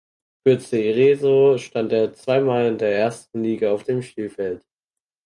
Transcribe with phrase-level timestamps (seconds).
[0.43, 4.65] Für Cerezo stand er zweimal in der ersten Liga auf dem Spielfeld.